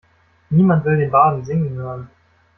[0.51, 2.09] Niemand will den Barden singen hören.